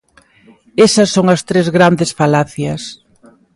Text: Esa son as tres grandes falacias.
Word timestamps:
Esa 0.85 1.03
son 1.13 1.25
as 1.35 1.41
tres 1.49 1.67
grandes 1.77 2.11
falacias. 2.19 2.81